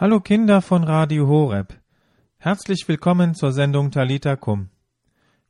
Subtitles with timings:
[0.00, 1.78] Hallo Kinder von Radio Horeb.
[2.38, 4.70] Herzlich willkommen zur Sendung Talita Kum.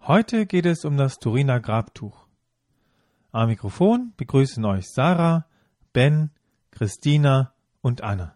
[0.00, 2.26] Heute geht es um das Turiner Grabtuch.
[3.30, 5.46] Am Mikrofon begrüßen euch Sarah,
[5.92, 6.32] Ben,
[6.72, 8.34] Christina und Anna.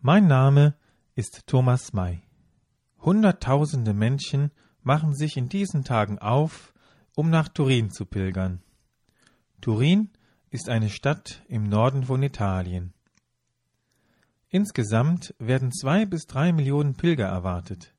[0.00, 0.76] Mein Name
[1.16, 2.22] ist Thomas May.
[3.00, 4.52] Hunderttausende Menschen
[4.84, 6.72] machen sich in diesen Tagen auf,
[7.16, 8.62] um nach Turin zu pilgern.
[9.60, 10.10] Turin
[10.50, 12.92] ist eine Stadt im Norden von Italien.
[14.56, 17.92] Insgesamt werden zwei bis drei Millionen Pilger erwartet.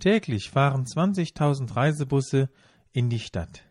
[0.00, 2.50] Täglich fahren 20.000 Reisebusse
[2.90, 3.62] in die Stadt.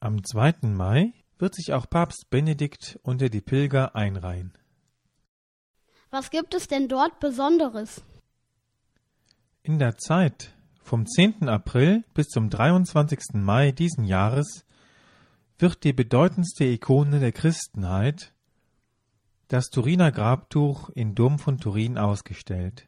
[0.00, 0.68] Am 2.
[0.68, 4.54] Mai wird sich auch Papst Benedikt unter die Pilger einreihen.
[6.08, 8.00] Was gibt es denn dort Besonderes?
[9.62, 11.46] In der Zeit vom 10.
[11.46, 13.34] April bis zum 23.
[13.34, 14.64] Mai diesen Jahres
[15.58, 18.32] wird die bedeutendste Ikone der Christenheit,
[19.48, 22.86] das Turiner Grabtuch in Dom von Turin ausgestellt.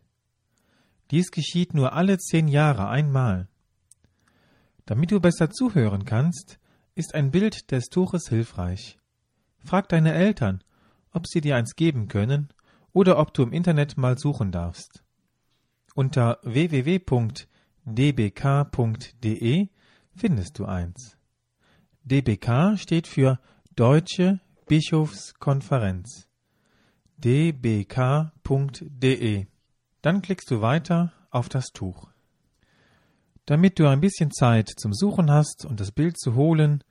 [1.10, 3.48] Dies geschieht nur alle zehn Jahre einmal.
[4.84, 6.60] Damit du besser zuhören kannst,
[6.94, 8.98] ist ein Bild des Tuches hilfreich.
[9.64, 10.62] Frag deine Eltern,
[11.12, 12.50] ob sie dir eins geben können
[12.92, 15.02] oder ob du im Internet mal suchen darfst.
[15.94, 17.08] Unter www.dbk.de
[20.14, 21.16] findest du eins.
[22.04, 23.38] DBK steht für
[23.74, 26.29] Deutsche Bischofskonferenz.
[27.24, 28.26] dbk.de.
[30.02, 32.08] Dann klickst du weiter auf das Tuch.
[33.46, 36.82] Damit du ein bisschen Zeit zum Suchen hast und das Bild zu holen,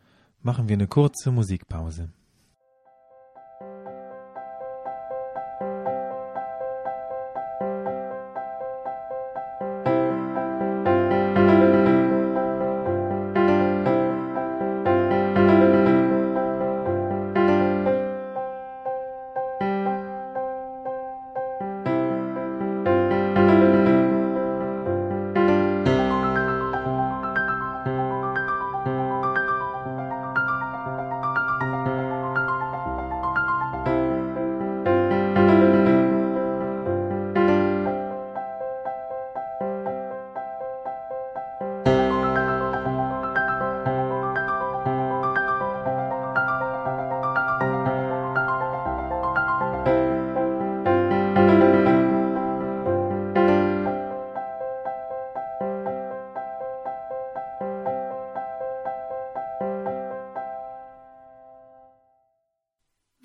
[0.41, 2.11] machen wir eine kurze Musikpause.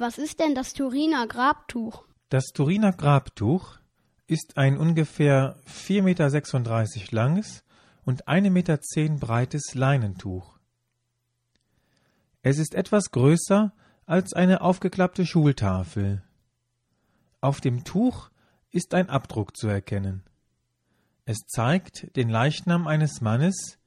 [0.06, 2.04] Was ist denn das Turiner Grabtuch?
[2.28, 3.78] Das Turiner Grabtuch
[4.26, 7.64] ist ein ungefähr 4,36 Meter langes
[8.04, 8.78] und 1,10 Meter
[9.18, 10.58] breites Leinentuch.
[12.42, 13.72] Es ist etwas größer
[14.04, 16.22] als eine aufgeklappte Schultafel.
[17.40, 18.28] Auf dem Tuch
[18.68, 20.22] ist ein Abdruck zu erkennen.
[21.24, 23.78] Es zeigt den Leichnam eines Mannes,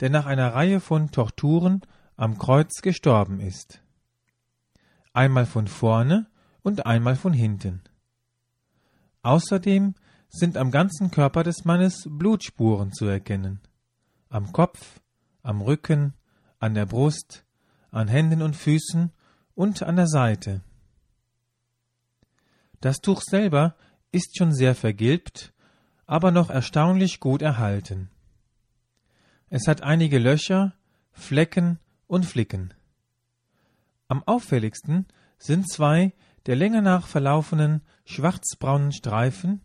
[0.00, 1.82] der nach einer Reihe von Torturen
[2.16, 3.82] am Kreuz gestorben ist
[5.12, 6.26] einmal von vorne
[6.62, 7.82] und einmal von hinten.
[9.22, 9.94] Außerdem
[10.28, 13.60] sind am ganzen Körper des Mannes Blutspuren zu erkennen.
[14.28, 15.00] Am Kopf,
[15.42, 16.14] am Rücken,
[16.58, 17.44] an der Brust,
[17.90, 19.10] an Händen und Füßen
[19.54, 20.62] und an der Seite.
[22.80, 23.74] Das Tuch selber
[24.12, 25.52] ist schon sehr vergilbt,
[26.06, 28.10] aber noch erstaunlich gut erhalten.
[29.48, 30.74] Es hat einige Löcher,
[31.12, 32.72] Flecken und Flicken.
[34.10, 35.06] Am auffälligsten
[35.38, 36.12] sind zwei
[36.46, 39.62] der Länge nach verlaufenen schwarzbraunen Streifen,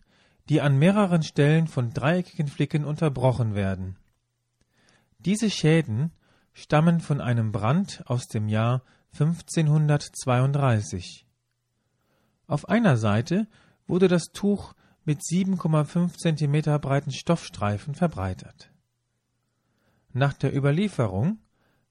[0.49, 3.97] die an mehreren Stellen von dreieckigen Flicken unterbrochen werden.
[5.17, 6.11] Diese Schäden
[6.53, 8.83] stammen von einem Brand aus dem Jahr
[9.13, 11.25] 1532.
[12.45, 13.47] Auf einer Seite
[13.87, 14.75] wurde das Tuch
[15.05, 18.69] mit 7,5 cm breiten Stoffstreifen verbreitert.
[20.13, 21.39] Nach der Überlieferung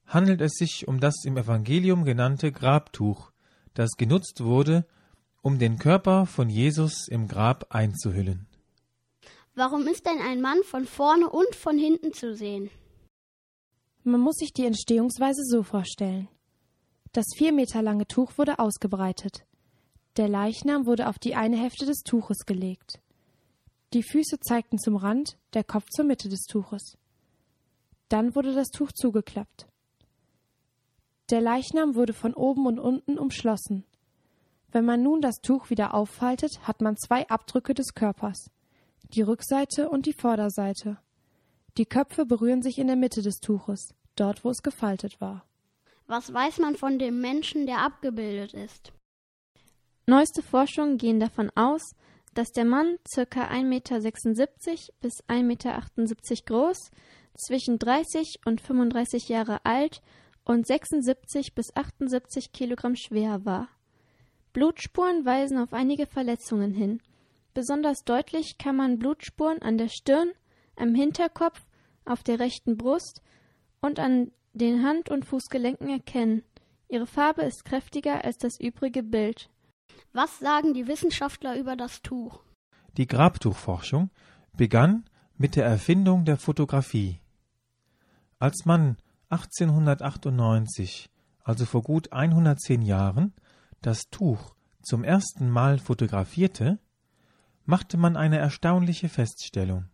[0.07, 3.33] handelt es sich um das im Evangelium genannte Grabtuch,
[3.75, 4.87] das genutzt wurde,
[5.43, 8.47] um den Körper von Jesus im Grab einzuhüllen.
[9.55, 12.71] Warum ist denn ein Mann von vorne und von hinten zu sehen?
[14.03, 16.29] Man muss sich die Entstehungsweise so vorstellen.
[17.13, 19.47] Das vier Meter lange Tuch wurde ausgebreitet.
[20.17, 23.01] Der Leichnam wurde auf die eine Hälfte des Tuches gelegt.
[23.93, 26.99] Die Füße zeigten zum Rand, der Kopf zur Mitte des Tuches.
[28.09, 29.69] Dann wurde das Tuch zugeklappt.
[31.31, 33.85] Der Leichnam wurde von oben und unten umschlossen.
[34.71, 38.51] Wenn man nun das Tuch wieder auffaltet, hat man zwei Abdrücke des Körpers,
[39.15, 40.99] die Rückseite und die Vorderseite.
[41.79, 45.45] Die Köpfe berühren sich in der Mitte des Tuches, dort wo es gefaltet war.
[46.07, 48.93] Was weiß man von dem Menschen, der abgebildet ist?
[50.07, 51.95] Neueste Forschungen gehen davon aus,
[52.35, 53.23] dass der Mann ca.
[53.23, 54.01] 1,76 Meter
[55.01, 55.81] bis 1,78 Meter
[56.45, 56.91] groß,
[57.37, 60.03] zwischen 30 und 35 Jahre alt
[60.45, 63.69] und 76 bis 78 Kilogramm schwer war.
[64.53, 67.01] Blutspuren weisen auf einige Verletzungen hin.
[67.55, 70.31] Besonders deutlich kann man Blutspuren an der Stirn,
[70.77, 71.61] am Hinterkopf,
[72.05, 73.23] auf der rechten Brust
[73.81, 76.43] und an den Hand- und Fußgelenken erkennen.
[76.89, 79.51] Ihre Farbe ist kräftiger als das übrige Bild.
[80.13, 82.41] Was sagen die Wissenschaftler über das Tuch?
[82.97, 84.11] Die Grabtuchforschung
[84.57, 85.05] begann
[85.37, 87.21] mit der Erfindung der Fotografie.
[88.39, 88.97] Als man
[89.35, 91.11] 1898,
[91.43, 93.33] also vor gut 110 Jahren,
[93.83, 96.79] das Tuch zum ersten Mal fotografierte,
[97.65, 99.87] machte man eine erstaunliche Feststellung.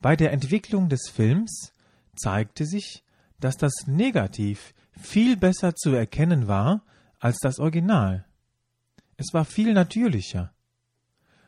[0.00, 1.72] Bei der Entwicklung des Films
[2.14, 3.04] zeigte sich,
[3.40, 6.84] dass das Negativ viel besser zu erkennen war
[7.18, 8.26] als das Original.
[9.16, 10.52] Es war viel natürlicher.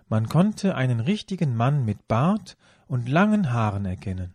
[0.09, 2.57] Man konnte einen richtigen Mann mit Bart
[2.89, 4.35] und langen Haaren erkennen.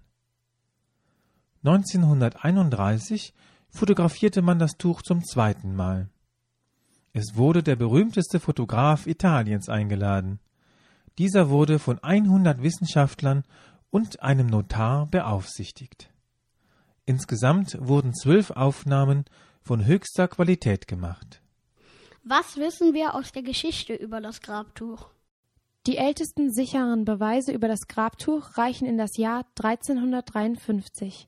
[1.67, 3.33] 1931
[3.69, 6.09] fotografierte man das Tuch zum zweiten Mal.
[7.11, 10.39] Es wurde der berühmteste Fotograf Italiens eingeladen.
[11.17, 13.43] Dieser wurde von 100 Wissenschaftlern
[13.89, 16.11] und einem Notar beaufsichtigt.
[17.05, 19.25] Insgesamt wurden zwölf Aufnahmen
[19.63, 21.41] von höchster Qualität gemacht.
[22.23, 25.09] Was wissen wir aus der Geschichte über das Grabtuch?
[25.87, 31.27] Die ältesten sicheren Beweise über das Grabtuch reichen in das Jahr 1353.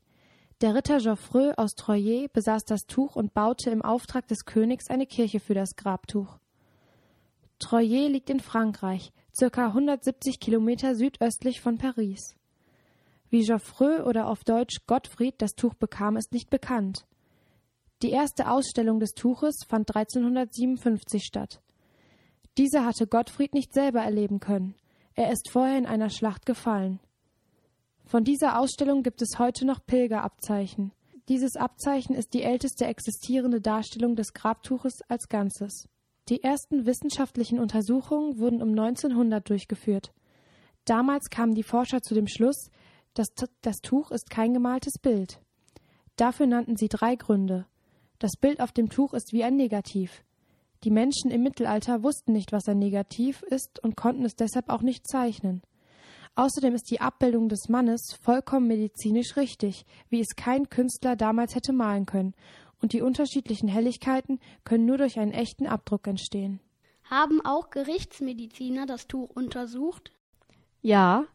[0.60, 5.06] Der Ritter Geoffrey aus Troyes besaß das Tuch und baute im Auftrag des Königs eine
[5.06, 6.36] Kirche für das Grabtuch.
[7.60, 12.34] Troyes liegt in Frankreich, circa 170 Kilometer südöstlich von Paris.
[13.30, 17.06] Wie Geoffrey oder auf Deutsch Gottfried das Tuch bekam, ist nicht bekannt.
[18.02, 21.60] Die erste Ausstellung des Tuches fand 1357 statt.
[22.56, 24.74] Diese hatte Gottfried nicht selber erleben können.
[25.14, 26.98] Er ist vorher in einer Schlacht gefallen.
[28.08, 30.92] Von dieser Ausstellung gibt es heute noch Pilgerabzeichen.
[31.28, 35.90] Dieses Abzeichen ist die älteste existierende Darstellung des Grabtuches als Ganzes.
[36.30, 40.14] Die ersten wissenschaftlichen Untersuchungen wurden um 1900 durchgeführt.
[40.86, 42.70] Damals kamen die Forscher zu dem Schluss,
[43.12, 43.28] dass
[43.60, 45.38] das Tuch ist kein gemaltes Bild.
[46.16, 47.66] Dafür nannten sie drei Gründe.
[48.20, 50.24] Das Bild auf dem Tuch ist wie ein Negativ.
[50.82, 54.80] Die Menschen im Mittelalter wussten nicht, was ein Negativ ist und konnten es deshalb auch
[54.80, 55.60] nicht zeichnen.
[56.38, 61.72] Außerdem ist die Abbildung des Mannes vollkommen medizinisch richtig, wie es kein Künstler damals hätte
[61.72, 62.32] malen können,
[62.80, 66.60] und die unterschiedlichen Helligkeiten können nur durch einen echten Abdruck entstehen.
[67.10, 70.12] Haben auch Gerichtsmediziner das Tuch untersucht?
[70.80, 71.26] Ja,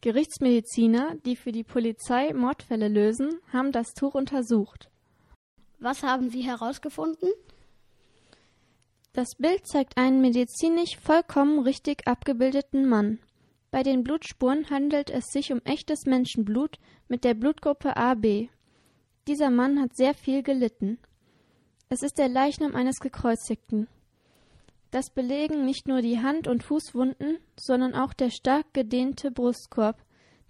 [0.00, 4.90] Gerichtsmediziner, die für die Polizei Mordfälle lösen, haben das Tuch untersucht.
[5.80, 7.30] Was haben sie herausgefunden?
[9.12, 13.18] Das Bild zeigt einen medizinisch vollkommen richtig abgebildeten Mann.
[13.76, 16.78] Bei den Blutspuren handelt es sich um echtes Menschenblut
[17.08, 18.48] mit der Blutgruppe AB.
[19.28, 20.98] Dieser Mann hat sehr viel gelitten.
[21.90, 23.86] Es ist der Leichnam eines Gekreuzigten.
[24.92, 30.02] Das belegen nicht nur die Hand- und Fußwunden, sondern auch der stark gedehnte Brustkorb,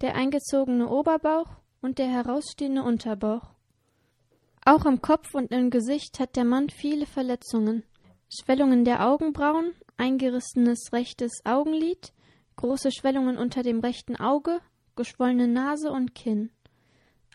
[0.03, 1.49] der eingezogene Oberbauch
[1.83, 3.51] und der herausstehende Unterbauch.
[4.65, 7.83] Auch am Kopf und im Gesicht hat der Mann viele Verletzungen.
[8.29, 12.13] Schwellungen der Augenbrauen, eingerissenes rechtes Augenlid,
[12.57, 14.61] große Schwellungen unter dem rechten Auge,
[14.97, 16.51] geschwollene Nase und Kinn.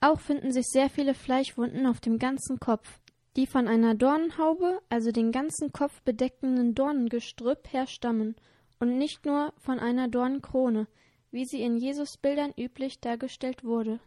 [0.02, 3.00] Auch finden sich sehr viele Fleischwunden auf dem ganzen Kopf,
[3.36, 8.36] die von einer Dornenhaube, also den ganzen Kopf bedeckenden Dornengestrüpp, herstammen
[8.80, 10.88] und nicht nur von einer Dornenkrone,
[11.32, 14.00] wie sie in Jesusbildern üblich dargestellt wurde.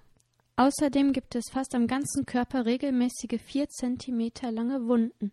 [0.56, 5.32] Außerdem gibt es fast am ganzen Körper regelmäßige vier Zentimeter lange Wunden,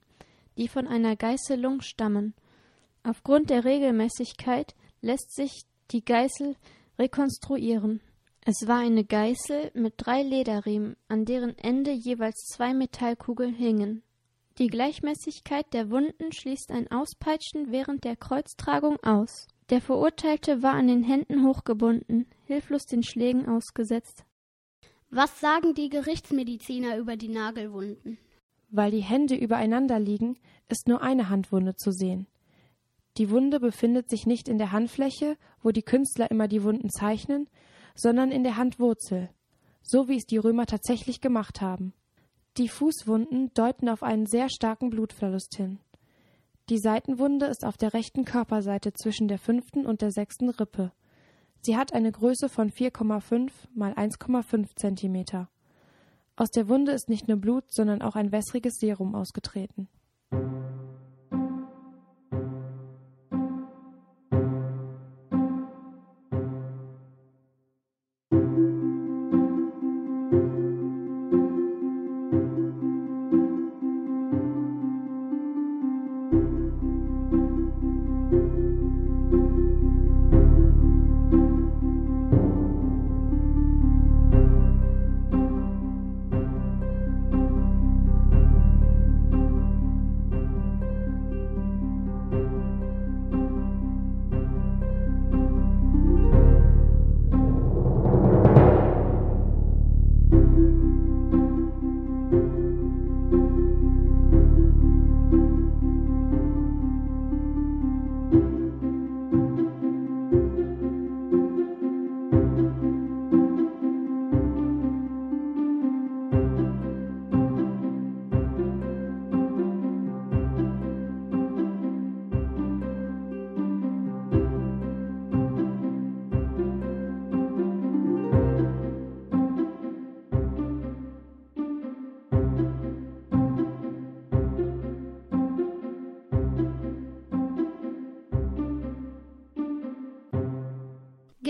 [0.57, 2.33] die von einer Geißelung stammen.
[3.03, 6.55] Aufgrund der Regelmäßigkeit lässt sich die Geißel
[6.97, 8.01] rekonstruieren.
[8.43, 14.03] Es war eine Geißel mit drei Lederriemen, an deren Ende jeweils zwei Metallkugeln hingen.
[14.57, 19.47] Die Gleichmäßigkeit der Wunden schließt ein Auspeitschen während der Kreuztragung aus.
[19.69, 24.25] Der Verurteilte war an den Händen hochgebunden, hilflos den Schlägen ausgesetzt.
[25.09, 28.17] Was sagen die Gerichtsmediziner über die Nagelwunden?
[28.69, 30.37] Weil die Hände übereinander liegen,
[30.69, 32.27] ist nur eine Handwunde zu sehen.
[33.17, 37.49] Die Wunde befindet sich nicht in der Handfläche, wo die Künstler immer die Wunden zeichnen,
[37.93, 39.29] sondern in der Handwurzel,
[39.81, 41.93] so wie es die Römer tatsächlich gemacht haben.
[42.57, 45.79] Die Fußwunden deuten auf einen sehr starken Blutverlust hin.
[46.69, 50.91] Die Seitenwunde ist auf der rechten Körperseite zwischen der fünften und der sechsten Rippe.
[51.61, 55.49] Sie hat eine Größe von 4,5 mal 1,5 Zentimeter.
[56.35, 59.89] Aus der Wunde ist nicht nur Blut, sondern auch ein wässriges Serum ausgetreten.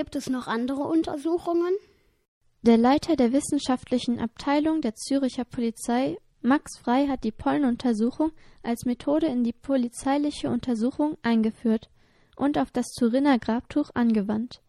[0.01, 1.75] Gibt es noch andere Untersuchungen?
[2.63, 8.31] Der Leiter der wissenschaftlichen Abteilung der Züricher Polizei, Max Frei, hat die Pollenuntersuchung
[8.63, 11.91] als Methode in die polizeiliche Untersuchung eingeführt
[12.35, 14.63] und auf das Turiner Grabtuch angewandt.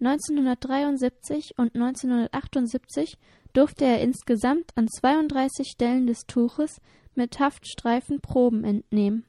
[0.00, 3.16] 1973 und 1978
[3.54, 6.82] durfte er insgesamt an 32 Stellen des Tuches
[7.14, 9.24] mit Haftstreifen Proben entnehmen.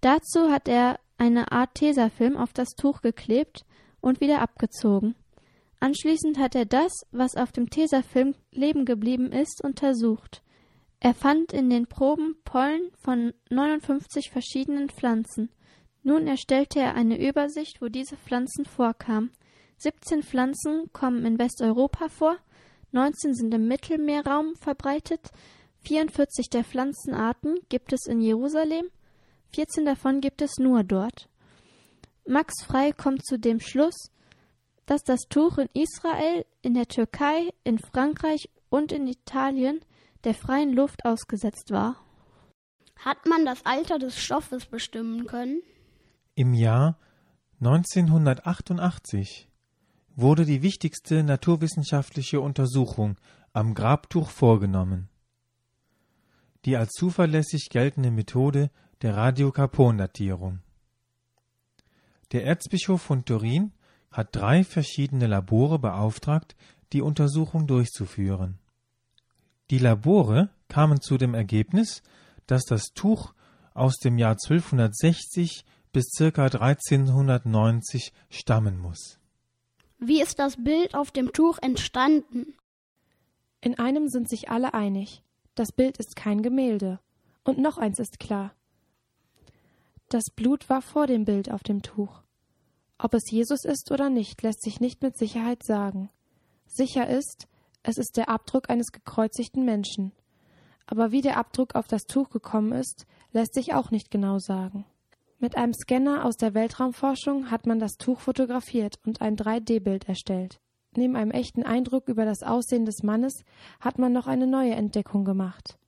[0.00, 3.65] Dazu hat er eine Art Tesafilm auf das Tuch geklebt
[4.06, 5.16] und wieder abgezogen.
[5.80, 10.42] Anschließend hat er das, was auf dem Tesafilm leben geblieben ist, untersucht.
[11.00, 15.50] Er fand in den Proben Pollen von 59 verschiedenen Pflanzen.
[16.02, 19.32] Nun erstellte er eine Übersicht, wo diese Pflanzen vorkamen.
[19.78, 22.36] 17 Pflanzen kommen in Westeuropa vor,
[22.92, 25.32] 19 sind im Mittelmeerraum verbreitet,
[25.82, 28.86] 44 der Pflanzenarten gibt es in Jerusalem,
[29.54, 31.28] 14 davon gibt es nur dort.
[32.28, 34.10] Max Frei kommt zu dem Schluss,
[34.86, 39.80] dass das Tuch in Israel, in der Türkei, in Frankreich und in Italien
[40.24, 41.96] der freien Luft ausgesetzt war.
[42.96, 45.62] Hat man das Alter des Stoffes bestimmen können?
[46.34, 46.98] Im Jahr
[47.60, 49.48] 1988
[50.16, 53.16] wurde die wichtigste naturwissenschaftliche Untersuchung
[53.52, 55.08] am Grabtuch vorgenommen.
[56.64, 58.70] Die als zuverlässig geltende Methode
[59.02, 60.60] der Radiokarbondatierung.
[62.32, 63.72] Der Erzbischof von Turin
[64.10, 66.56] hat drei verschiedene Labore beauftragt,
[66.92, 68.58] die Untersuchung durchzuführen.
[69.70, 72.02] Die Labore kamen zu dem Ergebnis,
[72.46, 73.34] dass das Tuch
[73.74, 76.44] aus dem Jahr 1260 bis ca.
[76.44, 79.18] 1390 stammen muss.
[79.98, 82.54] Wie ist das Bild auf dem Tuch entstanden?
[83.60, 85.22] In einem sind sich alle einig.
[85.54, 87.00] Das Bild ist kein Gemälde.
[87.44, 88.55] Und noch eins ist klar.
[90.08, 92.22] Das Blut war vor dem Bild auf dem Tuch.
[92.96, 96.10] Ob es Jesus ist oder nicht, lässt sich nicht mit Sicherheit sagen.
[96.66, 97.48] Sicher ist,
[97.82, 100.12] es ist der Abdruck eines gekreuzigten Menschen.
[100.86, 104.84] Aber wie der Abdruck auf das Tuch gekommen ist, lässt sich auch nicht genau sagen.
[105.40, 110.60] Mit einem Scanner aus der Weltraumforschung hat man das Tuch fotografiert und ein 3D-Bild erstellt.
[110.94, 113.42] Neben einem echten Eindruck über das Aussehen des Mannes
[113.80, 115.78] hat man noch eine neue Entdeckung gemacht.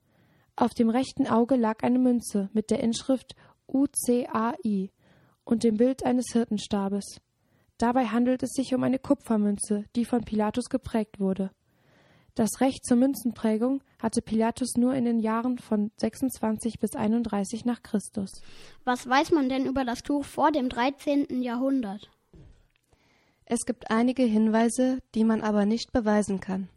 [0.57, 3.37] Auf dem rechten Auge lag eine Münze mit der Inschrift
[3.69, 4.91] UCAI
[5.45, 7.21] und dem Bild eines Hirtenstabes.
[7.79, 11.51] Dabei handelt es sich um eine Kupfermünze, die von Pilatus geprägt wurde.
[12.35, 17.83] Das Recht zur Münzenprägung hatte Pilatus nur in den Jahren von 26 bis 31 nach
[17.83, 18.31] Christus.
[18.85, 21.43] Was weiß man denn über das Tuch vor dem 13.
[21.43, 22.09] Jahrhundert?
[23.45, 26.69] Es gibt einige Hinweise, die man aber nicht beweisen kann.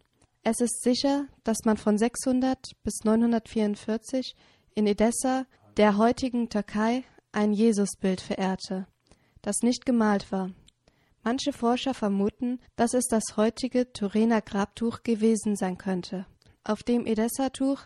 [0.44, 4.36] Es ist sicher, dass man von 600 bis 944
[4.74, 5.46] in Edessa,
[5.82, 8.86] der heutigen Türkei, ein Jesusbild verehrte,
[9.42, 10.52] das nicht gemalt war.
[11.24, 16.28] Manche Forscher vermuten, dass es das heutige Turiner Grabtuch gewesen sein könnte.
[16.64, 17.80] Auf dem Edessa-Tuch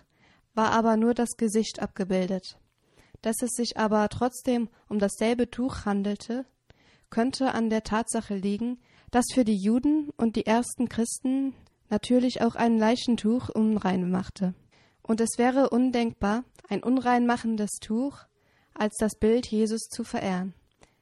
[0.55, 2.59] war aber nur das Gesicht abgebildet.
[3.21, 6.45] Dass es sich aber trotzdem um dasselbe Tuch handelte,
[7.09, 8.77] könnte an der Tatsache liegen,
[9.11, 11.55] dass für die Juden und die ersten Christen
[11.89, 14.53] natürlich auch ein Leichentuch unrein machte.
[15.01, 18.19] Und es wäre undenkbar, ein unreinmachendes Tuch
[18.73, 20.53] als das Bild Jesus zu verehren.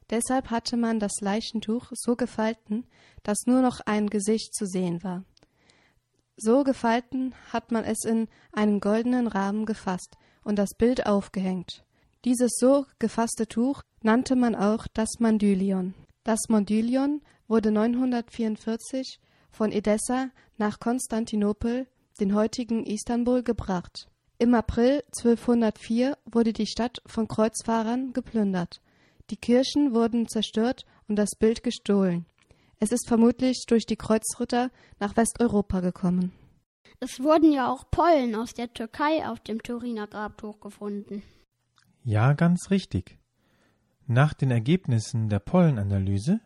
[0.09, 2.85] Deshalb hatte man das Leichentuch so gefalten,
[3.23, 5.23] dass nur noch ein Gesicht zu sehen war.
[6.37, 11.83] So gefalten hat man es in einen goldenen Rahmen gefasst und das Bild aufgehängt.
[12.25, 15.93] Dieses so gefasste Tuch nannte man auch das Mandylion.
[16.23, 19.19] Das Mandylion wurde 944
[19.51, 21.87] von Edessa nach Konstantinopel,
[22.19, 24.09] den heutigen Istanbul, gebracht.
[24.43, 28.81] Im April 1204 wurde die Stadt von Kreuzfahrern geplündert.
[29.29, 32.25] Die Kirchen wurden zerstört und das Bild gestohlen.
[32.77, 34.69] Es ist vermutlich durch die Kreuzritter
[34.99, 36.33] nach Westeuropa gekommen.
[36.99, 41.23] Es wurden ja auch Pollen aus der Türkei auf dem Turiner Grabtuch gefunden.
[42.03, 43.17] Ja, ganz richtig.
[44.07, 46.41] Nach den Ergebnissen der Pollenanalyse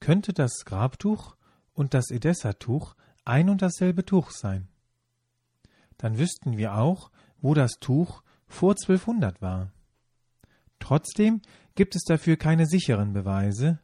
[0.00, 1.36] könnte das Grabtuch
[1.72, 4.66] und das Edessa-Tuch ein und dasselbe Tuch sein.
[5.98, 9.72] Dann wüssten wir auch, wo das Tuch vor 1200 war.
[10.78, 11.42] Trotzdem
[11.74, 13.80] gibt es dafür keine sicheren Beweise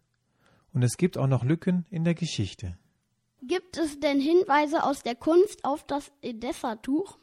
[0.72, 2.76] und es gibt auch noch Lücken in der Geschichte.
[3.42, 7.18] Gibt es denn Hinweise aus der Kunst auf das Edessa-Tuch?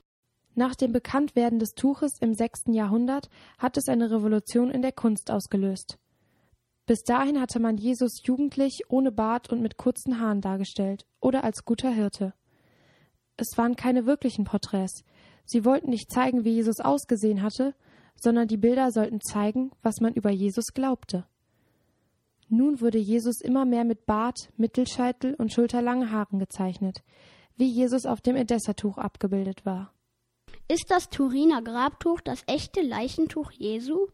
[0.53, 2.65] Nach dem Bekanntwerden des Tuches im 6.
[2.67, 5.97] Jahrhundert hat es eine Revolution in der Kunst ausgelöst.
[6.85, 11.63] Bis dahin hatte man Jesus jugendlich, ohne Bart und mit kurzen Haaren dargestellt oder als
[11.63, 12.33] guter Hirte.
[13.37, 15.03] Es waren keine wirklichen Porträts.
[15.51, 17.75] Sie wollten nicht zeigen, wie Jesus ausgesehen hatte,
[18.15, 21.25] sondern die Bilder sollten zeigen, was man über Jesus glaubte.
[22.47, 27.03] Nun wurde Jesus immer mehr mit Bart, Mittelscheitel und schulterlangen Haaren gezeichnet,
[27.57, 29.93] wie Jesus auf dem Edessa-Tuch abgebildet war.
[30.69, 34.07] Ist das Turiner Grabtuch das echte Leichentuch Jesu?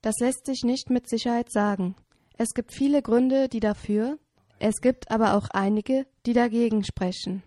[0.00, 1.96] Das lässt sich nicht mit Sicherheit sagen.
[2.38, 4.16] Es gibt viele Gründe, die dafür,
[4.60, 7.42] es gibt aber auch einige, die dagegen sprechen.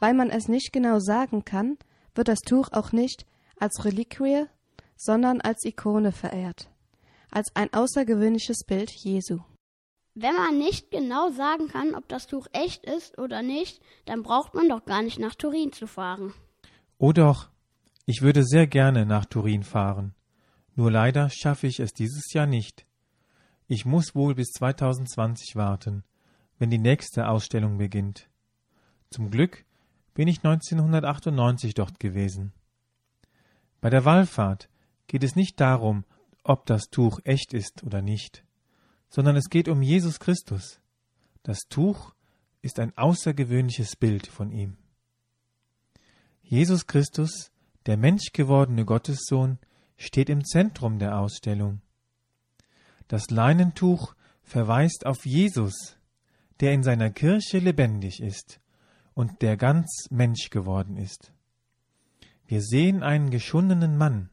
[0.00, 1.78] Weil man es nicht genau sagen kann,
[2.20, 3.24] wird das Tuch auch nicht
[3.58, 4.44] als Reliquie,
[4.96, 6.70] sondern als Ikone verehrt
[7.30, 9.40] als ein außergewöhnliches Bild Jesu.
[10.14, 14.54] Wenn man nicht genau sagen kann, ob das Tuch echt ist oder nicht, dann braucht
[14.54, 16.34] man doch gar nicht nach Turin zu fahren.
[16.98, 17.48] Oh doch,
[18.06, 20.14] ich würde sehr gerne nach Turin fahren.
[20.74, 22.86] Nur leider schaffe ich es dieses Jahr nicht.
[23.68, 26.02] Ich muss wohl bis 2020 warten,
[26.58, 28.28] wenn die nächste Ausstellung beginnt.
[29.10, 29.64] Zum Glück
[30.20, 32.52] bin ich 1998 dort gewesen.
[33.80, 34.68] Bei der Wallfahrt
[35.06, 36.04] geht es nicht darum,
[36.44, 38.44] ob das Tuch echt ist oder nicht,
[39.08, 40.78] sondern es geht um Jesus Christus.
[41.42, 42.12] Das Tuch
[42.60, 44.76] ist ein außergewöhnliches Bild von ihm.
[46.42, 47.50] Jesus Christus,
[47.86, 49.58] der menschgewordene Gottessohn,
[49.96, 51.80] steht im Zentrum der Ausstellung.
[53.08, 55.96] Das Leinentuch verweist auf Jesus,
[56.60, 58.60] der in seiner Kirche lebendig ist
[59.14, 61.32] und der ganz Mensch geworden ist.
[62.46, 64.30] Wir sehen einen geschundenen Mann.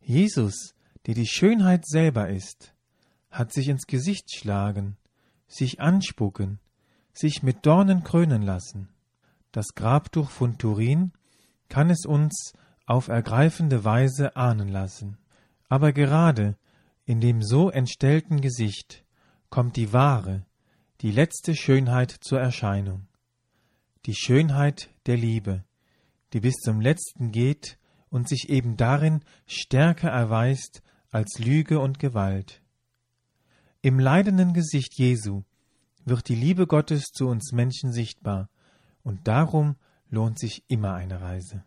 [0.00, 0.74] Jesus
[1.06, 2.74] der die Schönheit selber ist,
[3.30, 4.96] hat sich ins Gesicht schlagen,
[5.46, 6.60] sich anspucken,
[7.12, 8.88] sich mit Dornen krönen lassen.
[9.52, 11.12] Das Grabtuch von Turin
[11.68, 12.52] kann es uns
[12.86, 15.18] auf ergreifende Weise ahnen lassen.
[15.68, 16.56] Aber gerade
[17.04, 19.04] in dem so entstellten Gesicht
[19.50, 20.44] kommt die wahre,
[21.00, 23.06] die letzte Schönheit zur Erscheinung.
[24.06, 25.64] Die Schönheit der Liebe,
[26.32, 27.78] die bis zum letzten geht
[28.10, 32.60] und sich eben darin stärker erweist als Lüge und Gewalt.
[33.80, 35.42] Im leidenden Gesicht Jesu
[36.04, 38.50] wird die Liebe Gottes zu uns Menschen sichtbar,
[39.02, 39.76] und darum
[40.10, 41.64] lohnt sich immer eine Reise.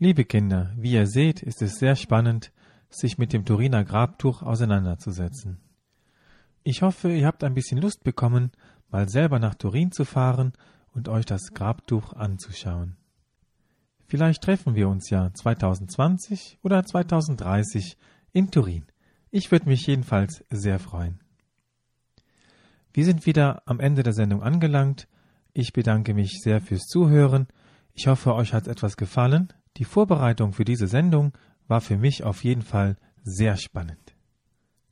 [0.00, 2.52] Liebe Kinder, wie ihr seht, ist es sehr spannend,
[2.88, 5.58] sich mit dem Turiner Grabtuch auseinanderzusetzen.
[6.62, 8.52] Ich hoffe, ihr habt ein bisschen Lust bekommen,
[8.90, 10.52] mal selber nach Turin zu fahren
[10.94, 12.96] und euch das Grabtuch anzuschauen.
[14.06, 17.98] Vielleicht treffen wir uns ja 2020 oder 2030
[18.32, 18.86] in Turin.
[19.32, 21.18] Ich würde mich jedenfalls sehr freuen.
[22.92, 25.08] Wir sind wieder am Ende der Sendung angelangt.
[25.54, 27.48] Ich bedanke mich sehr fürs Zuhören.
[27.94, 29.52] Ich hoffe, euch hat etwas gefallen.
[29.78, 31.32] Die Vorbereitung für diese Sendung
[31.68, 34.16] war für mich auf jeden Fall sehr spannend.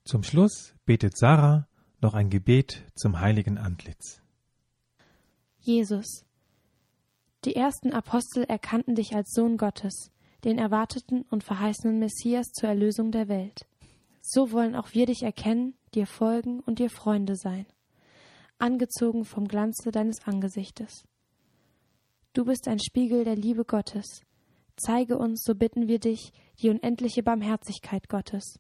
[0.05, 1.67] Zum Schluss betet Sarah
[2.01, 4.23] noch ein Gebet zum heiligen Antlitz.
[5.59, 6.25] Jesus,
[7.45, 10.13] die ersten Apostel erkannten dich als Sohn Gottes,
[10.45, 13.67] den erwarteten und verheißenen Messias zur Erlösung der Welt.
[14.21, 17.67] So wollen auch wir dich erkennen, dir folgen und dir Freunde sein,
[18.59, 21.09] angezogen vom Glanze deines Angesichtes.
[22.33, 24.23] Du bist ein Spiegel der Liebe Gottes,
[24.77, 28.59] Zeige uns, so bitten wir dich, die unendliche Barmherzigkeit Gottes.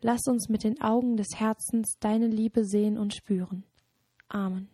[0.00, 3.64] Lass uns mit den Augen des Herzens deine Liebe sehen und spüren.
[4.28, 4.68] Amen.